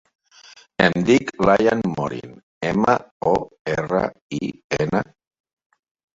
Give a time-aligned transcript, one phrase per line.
[0.85, 2.31] Em dic Layan Morin:
[2.71, 2.97] ema,
[3.33, 3.35] o,
[3.75, 4.03] erra,
[4.41, 4.43] i,
[4.81, 5.05] ena.